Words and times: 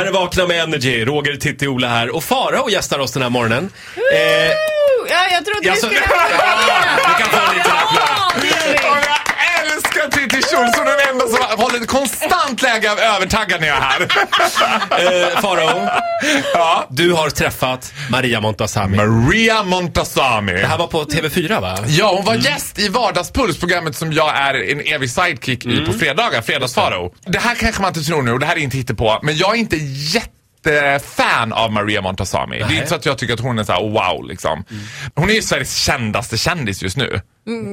här 0.00 0.06
är 0.06 0.12
Vakna 0.12 0.46
med 0.46 0.62
Energy. 0.62 1.04
Roger, 1.04 1.36
Titti, 1.36 1.68
Ola 1.68 1.88
här. 1.88 2.16
Och 2.16 2.24
Farao 2.24 2.70
gästar 2.70 2.98
oss 2.98 3.12
den 3.12 3.22
här 3.22 3.30
morgonen. 3.30 3.70
Eh, 4.14 4.52
jag 5.32 5.44
trodde 5.44 5.66
Ja, 5.68 5.72
vi 5.74 5.78
skulle... 5.80 5.94
du 7.08 7.14
kan 7.22 7.30
få 7.30 7.50
en 7.50 7.56
liten 7.56 7.72
applåd. 7.72 8.42
Vi. 8.42 8.48
Jag 8.82 9.74
älskar 9.74 10.08
Titti 10.10 10.36
Schultz, 10.36 10.78
hon 10.78 10.86
är 10.88 10.96
den 11.06 11.08
enda 11.08 11.26
som 11.26 11.58
håller 11.60 11.76
ett 11.80 11.86
konstant 11.88 12.62
läge 12.62 12.92
av 12.92 12.98
övertaggad 12.98 13.60
när 13.60 13.68
jag 13.68 13.76
är 13.76 13.80
här. 13.80 14.00
Eh, 14.90 15.40
Farao, 15.40 15.88
Ja. 16.54 16.86
du 16.90 17.12
har 17.12 17.30
träffat 17.30 17.92
Maria 18.10 18.40
Montazami. 18.40 18.96
Maria 18.96 19.62
Montazami. 19.62 20.52
Det 20.52 20.66
här 20.66 20.78
var 20.78 20.86
på 20.86 21.04
TV4 21.04 21.60
va? 21.60 21.78
Ja, 21.86 22.12
hon 22.16 22.24
var 22.24 22.34
gäst 22.34 22.78
i 22.78 22.88
Vardagspuls, 22.88 23.58
programmet 23.60 23.96
som 23.96 24.12
jag 24.12 24.36
är 24.36 24.54
en 24.72 24.80
evig 24.80 25.10
sidekick 25.10 25.66
i 25.66 25.86
på 25.86 25.92
fredagar, 25.92 26.42
Fredagsfaro. 26.42 27.14
Det 27.26 27.38
här 27.38 27.54
kanske 27.54 27.82
man 27.82 27.88
inte 27.88 28.02
tror 28.02 28.22
nu 28.22 28.32
och 28.32 28.38
det 28.40 28.46
här 28.46 28.56
är 28.56 28.60
inte 28.74 28.94
på 28.94 29.18
men 29.22 29.36
jag 29.36 29.54
är 29.54 29.58
inte 29.58 29.76
jättefan 30.64 31.52
av 31.52 31.72
Maria 31.72 32.02
Montazami. 32.02 32.58
Det 32.58 32.64
är 32.64 32.76
inte 32.76 32.86
så 32.86 32.94
att 32.94 33.06
jag 33.06 33.18
tycker 33.18 33.34
att 33.34 33.40
hon 33.40 33.58
är 33.58 33.64
så 33.64 33.72
här 33.72 33.82
wow 33.82 34.24
liksom. 34.28 34.64
Hon 35.14 35.30
är 35.30 35.34
ju 35.34 35.42
Sveriges 35.42 35.76
kändaste 35.76 36.38
kändis 36.38 36.82
just 36.82 36.96
nu. 36.96 37.20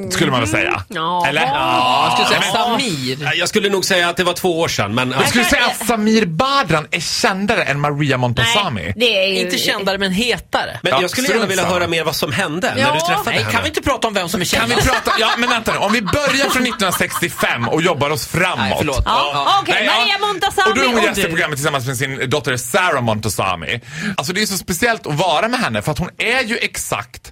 Skulle 0.10 0.32
man 0.32 0.40
väl 0.40 0.50
säga. 0.50 0.84
Ja. 0.88 1.26
Eller? 1.28 1.42
Ja, 1.42 2.04
jag 2.20 2.28
skulle 2.28 2.42
säga 2.42 2.54
Samir. 2.54 3.32
Jag 3.36 3.50
skulle 3.50 3.70
nog 3.70 3.86
säga 3.86 4.10
att 4.10 4.18
det 4.18 4.24
var 4.24 4.34
två 4.34 4.60
år 4.60 4.68
sedan, 4.68 4.96
men... 4.96 5.12
Jag 5.12 5.30
skulle 5.30 5.44
säga 5.44 5.66
att 5.66 5.88
Samir 5.88 6.26
Badran 6.26 6.88
är 6.92 7.00
kändare 7.00 7.64
än 7.64 7.80
Maria 7.80 8.18
Montazami. 8.18 8.82
Nej, 8.82 8.94
det 8.96 9.24
är 9.24 9.28
ju... 9.28 9.40
Inte 9.40 9.58
kändare 9.58 9.98
men 9.98 10.12
hetare. 10.12 10.80
Men 10.84 10.92
Ja, 10.92 11.02
jag 11.02 11.10
skulle 11.10 11.28
gärna 11.28 11.38
strunt 11.40 11.52
vilja 11.52 11.64
samma. 11.64 11.74
höra 11.76 11.88
mer 11.88 12.04
vad 12.04 12.16
som 12.16 12.32
hände 12.32 12.74
när 12.76 12.94
du 12.94 13.00
träffade 13.00 13.22
Nej, 13.30 13.40
henne. 13.40 13.52
kan 13.52 13.62
vi 13.64 13.68
inte 13.70 13.82
prata 13.82 14.08
om 14.08 14.14
vem 14.14 14.30
som 14.30 14.42
är 14.42 14.46
Kan 14.46 14.70
vi 14.70 14.76
kändast? 14.76 15.04
prata, 15.04 15.18
ja 15.20 15.30
men 15.38 15.50
vänta 15.50 15.72
nu, 15.74 15.78
om 15.78 15.92
vi 15.94 16.02
börjar 16.02 16.50
från 16.50 16.64
1965 16.64 17.68
och 17.70 17.82
jobbar 17.82 18.10
oss 18.10 18.28
framåt. 18.28 18.58
Nej, 18.60 18.76
förlåt. 18.78 19.04
Ja, 19.06 19.60
okej. 19.62 19.76
Nej, 19.78 19.86
ja. 19.86 20.00
Maria 20.00 20.28
Montazami 20.28 20.72
Och 20.72 20.76
då 20.76 20.82
är 20.82 20.88
hon 20.88 20.98
och 20.98 21.04
gäst 21.04 21.18
i 21.18 21.22
du. 21.22 21.28
programmet 21.28 21.58
tillsammans 21.58 21.88
med 21.88 21.98
sin 21.98 22.30
dotter 22.30 22.58
Sarah 22.58 23.02
Montazami. 23.02 23.80
Alltså 24.18 24.34
det 24.34 24.42
är 24.42 24.46
så 24.46 24.58
speciellt 24.58 25.08
att 25.08 25.14
vara 25.16 25.48
med 25.48 25.60
henne 25.60 25.82
för 25.82 25.92
att 25.92 26.00
hon 26.00 26.10
är 26.18 26.44
ju 26.44 26.58
exakt 26.58 27.27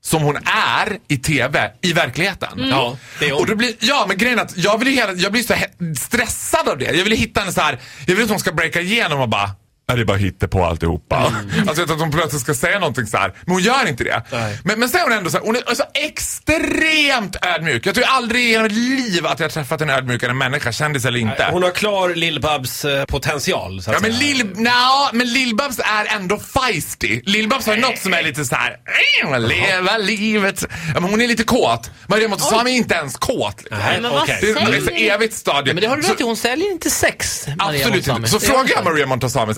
som 0.00 0.22
hon 0.22 0.36
är 0.36 0.98
i 1.08 1.16
TV, 1.16 1.70
i 1.80 1.92
verkligheten. 1.92 2.52
Mm. 2.52 2.70
Ja, 2.70 2.96
det 3.18 3.26
är 3.26 3.32
hon. 3.32 3.40
Och 3.40 3.46
då 3.46 3.54
blir, 3.54 3.74
ja 3.80 4.04
men 4.08 4.16
grejen 4.16 4.38
att 4.38 4.56
jag 4.56 4.78
vill 4.78 4.88
hela, 4.88 5.12
jag 5.12 5.32
blir 5.32 5.42
så 5.42 5.54
stressad 5.96 6.68
av 6.68 6.78
det. 6.78 6.84
Jag 6.84 7.04
vill 7.04 7.12
hitta 7.12 7.40
henne 7.40 7.52
så 7.52 7.60
här, 7.60 7.78
jag 8.06 8.14
vill 8.14 8.24
att 8.24 8.30
hon 8.30 8.40
ska 8.40 8.52
breaka 8.52 8.80
igenom 8.80 9.20
och 9.20 9.28
bara 9.28 9.50
är 9.88 9.96
det 9.96 10.04
bara 10.04 10.48
på 10.48 10.64
alltihopa. 10.64 11.32
Mm. 11.50 11.68
Alltså 11.68 11.82
att 11.82 12.00
hon 12.00 12.10
plötsligt 12.10 12.42
ska 12.42 12.54
säga 12.54 12.78
någonting 12.78 13.06
så 13.06 13.16
här. 13.16 13.32
Men 13.46 13.52
hon 13.54 13.62
gör 13.62 13.88
inte 13.88 14.04
det. 14.04 14.22
Nej. 14.32 14.58
Men, 14.64 14.80
men 14.80 14.88
sen 14.88 15.00
är 15.00 15.04
hon 15.04 15.12
ändå 15.12 15.30
så 15.30 15.38
här, 15.38 15.44
hon 15.44 15.56
är 15.56 15.74
så 15.74 15.84
extremt 15.94 17.36
ödmjuk. 17.44 17.86
Jag 17.86 17.94
tror 17.94 18.04
aldrig 18.06 18.44
i 18.44 18.48
hela 18.48 18.62
mitt 18.62 18.72
liv 18.72 19.26
att 19.26 19.40
jag 19.40 19.44
har 19.44 19.50
träffat 19.50 19.80
en 19.80 19.90
ödmjukare 19.90 20.34
människa, 20.34 20.72
kändis 20.72 21.04
eller 21.04 21.18
inte. 21.18 21.48
Hon 21.52 21.62
har 21.62 21.70
klar 21.70 22.08
Lill-Babs 22.08 22.84
eh, 22.84 23.04
potential, 23.04 23.82
så 23.82 23.90
att 23.90 23.96
Ja 23.96 24.00
men. 24.02 24.18
Lill, 24.18 24.46
nja, 24.54 25.10
men 25.12 25.26
Lill-Babs 25.26 25.80
är 25.84 26.16
ändå 26.16 26.38
feisty. 26.38 27.20
Lill-Babs 27.26 27.66
har 27.66 27.74
ju 27.74 27.80
något 27.80 27.98
som 27.98 28.14
är 28.14 28.22
lite 28.22 28.44
så 28.44 28.54
här, 28.54 28.76
"Mm, 29.24 29.42
leva 29.42 29.98
livet. 29.98 30.64
Ja, 30.94 31.00
men 31.00 31.10
hon 31.10 31.20
är 31.20 31.28
lite 31.28 31.44
kåt. 31.44 31.90
Maria 32.06 32.28
Montazami 32.28 32.70
är 32.70 32.74
inte 32.74 32.94
ens 32.94 33.16
kåt. 33.16 33.54
Liksom. 33.62 33.78
Nej, 33.78 34.00
Men 34.00 34.12
okej. 34.12 34.38
Det 34.40 34.50
är 34.50 34.78
ett 34.78 35.14
evigt 35.14 35.34
stadie. 35.34 35.74
Men 35.74 35.80
det 35.82 35.88
har 35.88 35.96
du 35.96 36.02
rätt 36.02 36.20
i, 36.20 36.24
hon 36.24 36.36
säljer 36.36 36.70
inte 36.72 36.90
sex, 36.90 37.46
Maria 37.58 37.86
Absolut 37.86 38.08
inte. 38.08 38.28
Så 38.28 38.40
frågar 38.40 38.70
jag. 38.74 38.84
Maria 38.84 39.06
Montazami, 39.06 39.54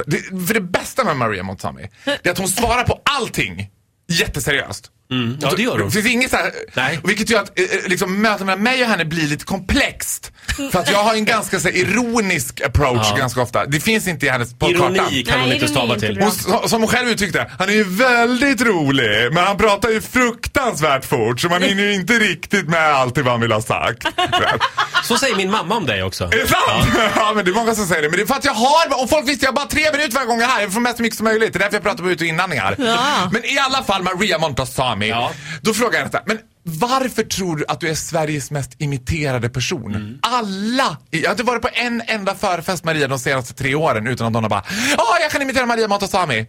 för 0.47 0.55
det 0.55 0.61
bästa 0.61 1.05
med 1.05 1.17
Maria 1.17 1.43
Montazami, 1.43 1.89
det 2.05 2.27
är 2.27 2.31
att 2.31 2.39
hon 2.39 2.49
svarar 2.49 2.85
på 2.85 3.01
allting 3.05 3.71
jätteseriöst. 4.09 4.91
Mm. 5.11 5.39
Ja, 5.41 5.53
det 5.57 5.63
gör 5.63 5.71
hon. 5.79 5.87
Det 5.87 5.91
finns 5.91 6.07
inget 6.07 6.31
så 6.31 6.37
här, 6.37 6.53
Nej. 6.75 7.01
vilket 7.05 7.31
gör 7.31 7.41
att 7.43 7.59
eh, 7.59 7.65
eh, 7.65 7.71
liksom, 7.89 8.23
mötet 8.23 8.47
mellan 8.47 8.63
mig 8.63 8.83
och 8.83 8.89
henne 8.89 9.05
blir 9.05 9.27
lite 9.27 9.45
komplext. 9.45 10.33
För 10.73 10.81
att 10.81 10.91
jag 10.91 11.05
har 11.05 11.15
en 11.15 11.25
ganska 11.25 11.61
så 11.61 11.69
här, 11.69 11.77
ironisk 11.77 12.61
approach 12.61 13.07
Ja. 13.11 13.17
ganska 13.17 13.41
ofta. 13.43 13.67
Det 13.67 13.81
finns 13.81 14.09
inte 14.09 14.27
i 14.27 14.29
hennes 14.29 14.55
på 14.59 14.67
kartan. 14.67 14.97
Ironi 14.97 15.23
kan 15.25 15.41
hon 15.41 15.49
Nej, 15.49 15.59
inte 15.59 15.69
stava 15.69 15.95
inte 15.95 16.07
till. 16.07 16.21
Hon, 16.21 16.69
som 16.69 16.81
hon 16.83 16.89
själv 16.89 17.09
uttryckte 17.09 17.51
han 17.59 17.69
är 17.69 17.73
ju 17.73 17.85
väldigt 17.85 18.61
rolig 18.63 19.33
men 19.33 19.45
han 19.45 19.57
pratar 19.57 19.89
ju 19.91 20.01
fruktansvärt 20.01 21.05
fort 21.05 21.41
så 21.41 21.49
man 21.49 21.63
hinner 21.63 21.83
ju 21.83 21.95
inte 21.95 22.13
riktigt 22.13 22.69
med 22.69 22.95
allt 22.95 23.15
det 23.15 23.23
vad 23.23 23.33
han 23.33 23.41
vill 23.41 23.53
ha 23.53 23.63
sagt. 23.63 24.07
Så 25.05 25.17
säger 25.19 25.37
min 25.37 25.51
mamma 25.51 25.77
om 25.77 25.87
dig 25.87 26.03
också. 26.03 26.25
Är 26.25 26.29
det 26.31 26.47
sant? 26.49 27.11
Ja. 27.17 27.33
men 27.37 27.45
det 27.45 27.51
är 27.51 27.55
många 27.55 27.75
som 27.75 27.87
säger 27.87 28.03
det. 28.03 28.09
Men 28.09 28.17
det 28.17 28.23
är 28.23 28.27
för 28.27 28.35
att 28.35 28.45
jag 28.45 28.55
har, 28.55 29.03
och 29.03 29.11
folk 29.11 29.29
visste 29.29 29.45
jag 29.45 29.55
bara 29.55 29.67
tre 29.67 29.93
minuter 29.93 30.15
varje 30.15 30.27
gång 30.27 30.41
jag 30.41 30.51
är 30.51 30.55
här. 30.55 30.61
Jag 30.63 30.73
får 30.73 30.81
med 30.81 30.97
så 30.97 31.03
mycket 31.03 31.17
som 31.17 31.25
möjligt. 31.25 31.53
Det 31.53 31.57
är 31.57 31.61
därför 31.61 31.75
jag 31.77 31.83
pratar 31.83 32.03
på 32.05 32.11
ut 32.11 32.21
och 32.21 32.27
inandningar. 32.27 32.75
Ja. 32.79 33.29
Men 33.33 33.45
i 33.45 33.59
alla 33.59 33.83
fall 33.85 34.03
Maria 34.03 34.39
Montazami. 34.39 35.00
Ja. 35.09 35.33
Då 35.63 35.75
frågar 35.75 35.99
jag 35.99 36.07
detta. 36.07 36.23
Men 36.27 36.39
varför 36.63 37.23
tror 37.23 37.57
du 37.57 37.65
att 37.69 37.81
du 37.81 37.89
är 37.89 37.95
Sveriges 37.95 38.51
mest 38.51 38.75
imiterade 38.79 39.49
person? 39.49 39.95
Mm. 39.95 40.19
Alla, 40.23 40.97
jag 41.11 41.25
har 41.25 41.31
inte 41.31 41.43
varit 41.43 41.63
på 41.63 41.69
en 41.73 42.03
enda 42.07 42.35
förfest 42.35 42.85
Maria 42.85 43.09
de 43.09 43.19
senaste 43.19 43.55
tre 43.55 43.75
åren 43.75 44.07
utan 44.07 44.27
att 44.27 44.33
någon 44.33 44.43
har 44.45 44.51
bara 44.51 44.65
Ja, 44.97 45.17
jag 45.21 45.31
kan 45.31 45.43
imitera 45.43 45.67
Maria 45.67 45.89
Montazami. 45.89 46.47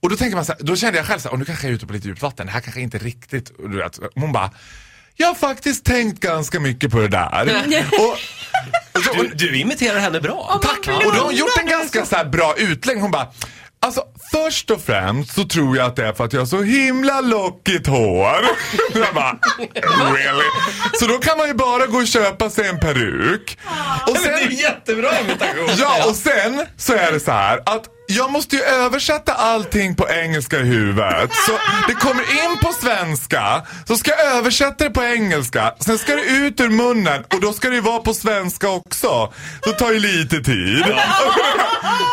Och 0.00 0.10
då 0.10 0.16
tänker 0.16 0.36
man 0.36 0.44
så 0.44 0.52
här, 0.52 0.60
då 0.64 0.76
kände 0.76 0.98
jag 0.98 1.06
själv 1.06 1.18
så 1.18 1.28
här, 1.28 1.32
och 1.32 1.38
nu 1.38 1.44
kanske 1.44 1.66
jag 1.66 1.70
är 1.70 1.74
ute 1.74 1.86
på 1.86 1.92
lite 1.92 2.08
djupt 2.08 2.22
vatten. 2.22 2.46
Det 2.46 2.52
här 2.52 2.60
kanske 2.60 2.80
inte 2.80 2.98
riktigt, 2.98 3.52
du 3.58 3.76
vet. 3.76 3.98
Hon 4.14 4.32
bara 4.32 4.50
jag 5.20 5.26
har 5.26 5.34
faktiskt 5.34 5.84
tänkt 5.84 6.20
ganska 6.20 6.60
mycket 6.60 6.90
på 6.90 6.98
det 7.00 7.08
där. 7.08 7.62
och, 7.92 8.10
och 8.98 9.04
så, 9.04 9.22
Du, 9.22 9.28
du 9.34 9.60
imiterar 9.60 9.98
henne 9.98 10.20
bra. 10.20 10.60
Tack! 10.62 10.78
Och 10.96 11.02
då 11.02 11.10
har 11.10 11.24
hon 11.24 11.34
gjort 11.36 11.58
en 11.60 11.66
ganska 11.66 12.06
så 12.06 12.16
här 12.16 12.24
bra 12.24 12.54
utlägg. 12.58 13.00
Hon 13.00 13.10
bara 13.10 13.26
Alltså 13.86 14.02
först 14.32 14.70
och 14.70 14.80
främst 14.82 15.34
så 15.34 15.44
tror 15.44 15.76
jag 15.76 15.86
att 15.86 15.96
det 15.96 16.06
är 16.06 16.12
för 16.12 16.24
att 16.24 16.32
jag 16.32 16.40
har 16.40 16.46
så 16.46 16.62
himla 16.62 17.20
lockigt 17.20 17.86
hår. 17.86 18.36
Jag 18.94 19.14
bara, 19.14 19.38
really? 20.14 20.44
Så 21.00 21.06
då 21.06 21.18
kan 21.18 21.38
man 21.38 21.46
ju 21.48 21.54
bara 21.54 21.86
gå 21.86 21.98
och 21.98 22.06
köpa 22.06 22.50
sig 22.50 22.68
en 22.68 22.80
peruk. 22.80 23.58
Och 24.06 24.12
Men 24.12 24.22
det 24.22 24.28
är 24.28 24.38
sen, 24.48 24.54
jättebra 24.56 25.20
imitation. 25.20 25.68
ja, 25.78 26.08
och 26.08 26.16
sen 26.16 26.66
så 26.76 26.92
är 26.94 27.12
det 27.12 27.20
så 27.20 27.30
här 27.32 27.58
att 27.66 27.84
jag 28.10 28.32
måste 28.32 28.56
ju 28.56 28.62
översätta 28.62 29.32
allting 29.32 29.94
på 29.94 30.08
engelska 30.08 30.60
i 30.60 30.64
huvudet. 30.64 31.30
Så 31.46 31.52
det 31.88 31.94
kommer 31.94 32.22
in 32.22 32.58
på 32.62 32.72
svenska, 32.72 33.62
så 33.86 33.96
ska 33.96 34.10
jag 34.10 34.36
översätta 34.36 34.84
det 34.84 34.90
på 34.90 35.02
engelska, 35.02 35.74
sen 35.80 35.98
ska 35.98 36.16
det 36.16 36.22
ut 36.22 36.60
ur 36.60 36.68
munnen 36.68 37.24
och 37.34 37.40
då 37.40 37.52
ska 37.52 37.68
det 37.68 37.74
ju 37.74 37.80
vara 37.80 37.98
på 37.98 38.14
svenska 38.14 38.68
också. 38.68 39.32
Så 39.64 39.70
det 39.70 39.72
tar 39.72 39.92
ju 39.92 39.98
lite 39.98 40.40
tid. 40.40 40.84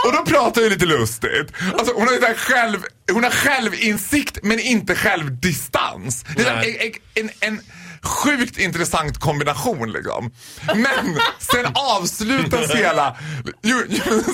Och 0.06 0.14
då 0.14 0.26
pratar 0.26 0.62
jag 0.62 0.70
lite 0.70 0.86
lustigt. 0.86 1.54
Alltså 1.78 1.94
hon 1.96 2.08
har 2.08 2.14
ju 2.14 2.34
själv, 2.36 2.80
hon 3.12 3.24
har 3.24 3.32
självinsikt 3.32 4.40
men 4.44 4.60
inte 4.60 4.96
självdistans. 4.96 6.26
Det 6.36 6.48
är 6.48 6.92
en, 7.16 7.30
en, 7.30 7.30
en 7.40 7.62
sjukt 8.04 8.58
intressant 8.58 9.20
kombination 9.20 9.92
liksom. 9.92 10.32
Men 10.76 11.20
sen 11.40 11.66
avslutas 11.74 12.76
hela... 12.76 13.16
Jo, 13.64 13.78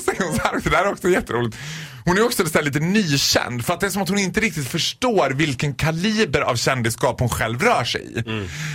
så 0.06 0.12
här 0.12 0.69
det 0.69 0.78
här 0.78 0.85
är 0.85 0.91
också 0.91 1.09
jätteroligt. 1.09 1.57
Hon 2.06 2.18
är 2.18 2.25
också 2.25 2.62
lite 2.62 2.79
nykänd 2.79 3.66
för 3.66 3.74
att 3.74 3.79
det 3.79 3.85
är 3.85 3.90
som 3.90 4.01
att 4.01 4.09
hon 4.09 4.19
inte 4.19 4.40
riktigt 4.40 4.68
förstår 4.68 5.29
vilken 5.29 5.75
kaliber 5.75 6.41
av 6.41 6.56
kändisskap 6.56 7.19
hon 7.19 7.29
själv 7.29 7.62
rör 7.62 7.84
sig 7.84 8.01
i. 8.01 8.24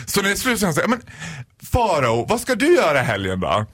Så 0.06 0.22
när 0.22 0.28
det 0.28 0.34
är 0.34 0.36
slut 0.36 0.60
så 0.60 0.72
säger 0.72 0.88
hon 0.88 0.90
men 0.90 1.02
Faro, 1.72 2.26
vad 2.28 2.40
ska 2.40 2.54
du 2.54 2.74
göra 2.74 3.02
helgen 3.02 3.40
då? 3.40 3.66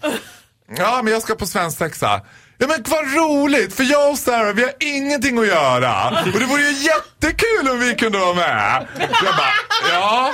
Ja, 0.77 1.01
men 1.03 1.13
jag 1.13 1.23
ska 1.23 1.35
på 1.35 1.47
svensexa. 1.47 2.21
Ja 2.59 2.67
men 2.67 2.85
vad 2.89 3.15
roligt, 3.15 3.75
för 3.75 3.85
jag 3.85 4.11
och 4.11 4.19
Sarah 4.19 4.55
vi 4.55 4.63
har 4.63 4.73
ingenting 4.81 5.39
att 5.39 5.47
göra. 5.47 6.09
Och 6.09 6.41
det 6.41 6.47
vore 6.47 6.63
ju 6.63 6.73
jättekul 6.73 7.69
om 7.71 7.81
vi 7.81 7.95
kunde 7.95 8.19
vara 8.19 8.35
med. 8.35 8.87
Så 8.97 9.25
jag 9.25 9.37
bara, 9.37 9.53
ja. 9.93 10.33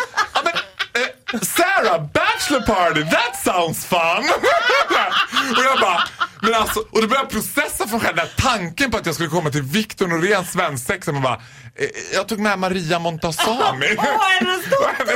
Sarah, 1.39 2.01
bachelor 2.13 2.61
party, 2.67 3.03
that 3.05 3.37
sounds 3.37 3.85
fun. 3.85 4.25
och 5.57 5.65
jag 5.65 5.81
bara, 5.81 6.03
men 6.43 6.55
alltså, 6.55 6.81
och 6.81 7.01
då 7.01 7.07
började 7.09 7.17
jag 7.17 7.31
processa 7.31 7.89
från 7.89 8.01
själva 8.01 8.23
tanken 8.37 8.91
på 8.91 8.97
att 8.97 9.07
jag 9.07 9.15
skulle 9.15 9.31
komma 9.31 9.51
till 9.51 9.63
Victor 9.63 10.07
Noréns 10.07 10.53
svensexa. 10.53 11.13
Man 11.13 11.23
bara, 11.23 11.35
eh, 11.35 11.89
jag 12.15 12.29
tog 12.29 12.39
med 12.39 12.59
Maria 12.59 12.99
Montazami. 12.99 13.87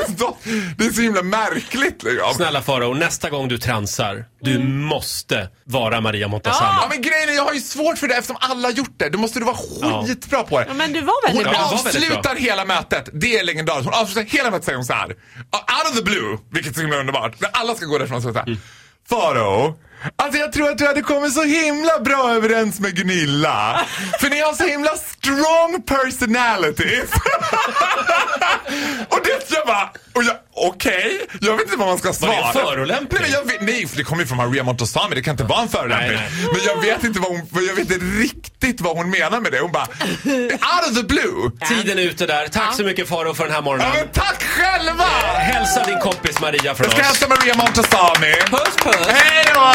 Och 0.04 0.10
dotter. 0.10 0.74
Det 0.78 0.84
är 0.86 0.90
så 0.90 1.00
himla 1.00 1.22
märkligt 1.22 2.02
liksom. 2.02 2.34
Snälla 2.34 2.62
Farao, 2.62 2.94
nästa 2.94 3.30
gång 3.30 3.48
du 3.48 3.58
transar, 3.58 4.24
du 4.40 4.58
måste 4.58 5.48
vara 5.64 6.00
Maria 6.00 6.28
Montazami. 6.28 6.78
Ja 6.80 6.86
men 6.90 7.02
grejen 7.02 7.28
är, 7.28 7.32
jag 7.32 7.44
har 7.44 7.54
ju 7.54 7.60
svårt 7.60 7.98
för 7.98 8.08
det 8.08 8.14
eftersom 8.14 8.36
alla 8.40 8.68
har 8.68 8.72
gjort 8.72 8.94
det. 8.96 9.08
Då 9.08 9.18
måste 9.18 9.38
du 9.38 9.44
vara 9.44 9.56
skitbra 10.02 10.42
på 10.42 10.60
det. 10.60 10.66
Ja, 10.68 10.74
men 10.74 10.92
du 10.92 11.00
var 11.00 11.26
väldigt 11.26 11.46
hon 11.46 11.52
bra. 11.52 11.62
Ja, 11.62 11.86
avslutar 11.86 12.36
hela 12.36 12.64
mötet, 12.64 13.08
det 13.12 13.38
är 13.38 13.44
legendariskt. 13.44 13.84
Hon 13.84 14.00
avslutar 14.00 14.30
hela 14.30 14.50
mötet 14.50 14.64
säger 14.64 14.76
hon 14.76 14.84
så 14.84 14.92
här. 14.92 15.08
Out 15.08 15.90
of 15.90 15.96
the 15.96 16.02
blue, 16.02 16.38
vilket 16.50 16.72
är 16.72 16.74
så 16.74 16.80
himla 16.80 16.96
underbart. 16.96 17.32
Alla 17.52 17.74
ska 17.74 17.86
gå 17.86 17.98
därifrån 17.98 18.22
så 18.22 18.32
här. 18.32 18.56
Faro, 19.08 19.78
alltså 20.16 20.38
jag 20.40 20.52
tror 20.52 20.70
att 20.70 20.78
du 20.78 20.86
hade 20.86 21.02
kommit 21.02 21.32
så 21.32 21.42
himla 21.42 21.98
bra 22.00 22.34
överens 22.34 22.80
med 22.80 22.96
Gunilla. 22.96 23.80
För 24.20 24.30
ni 24.30 24.40
har 24.40 24.52
så 24.52 24.64
himla 24.66 24.90
strong 24.96 25.82
personalities. 25.82 27.10
och 29.08 29.20
det 29.24 29.50
jag 29.56 29.66
bara, 29.66 29.90
och 30.12 30.24
jag, 30.24 30.36
okej, 30.54 31.20
jag 31.40 31.52
vet 31.52 31.62
inte 31.62 31.76
vad 31.76 31.88
man 31.88 31.98
ska 31.98 32.12
svara. 32.12 32.30
Var 32.32 32.42
det 32.52 32.60
en 32.60 32.66
förolämpning? 32.66 33.20
Nej, 33.22 33.30
jag 33.32 33.44
vet, 33.44 33.60
nej, 33.62 33.86
för 33.88 33.96
det 33.96 34.04
kommer 34.04 34.22
ju 34.22 34.26
från 34.28 34.36
Maria 34.36 34.62
Montazami, 34.62 35.14
det 35.14 35.22
kan 35.22 35.32
inte 35.32 35.44
vara 35.44 35.62
en 35.62 35.68
förolämpning. 35.68 36.18
Men 36.52 36.60
jag 36.66 36.80
vet 36.80 37.04
inte 37.04 37.20
vad 37.20 37.30
hon, 37.30 37.48
jag 37.66 37.74
vet 37.74 37.90
inte 37.90 38.04
riktigt 38.04 38.80
vad 38.80 38.96
hon 38.96 39.10
menar 39.10 39.40
med 39.40 39.52
det. 39.52 39.60
Hon 39.60 39.72
bara, 39.72 39.86
out 39.86 40.90
of 40.90 40.94
the 40.96 41.02
blue. 41.02 41.50
Tiden 41.68 41.98
är 41.98 42.02
ute 42.02 42.26
där. 42.26 42.48
Tack 42.48 42.74
så 42.74 42.82
mycket 42.82 43.08
Farao 43.08 43.34
för 43.34 43.44
den 43.44 43.52
här 43.52 43.58
Ja, 43.58 43.64
morgonen. 43.64 43.90
men 43.94 44.08
tack 44.12 44.42
själva! 44.42 45.04
Hälsa 45.38 45.84
din 45.84 45.98
kompis 45.98 46.40
Maria 46.40 46.74
från 46.74 46.84
Jag 46.84 46.92
ska 46.92 47.00
oss. 47.00 47.06
hälsa 47.06 47.28
Maria 47.28 47.54
Montazami. 47.56 48.34
Puss 48.50 48.76
puss! 48.76 49.06
Hej 49.08 49.44
då! 49.54 49.74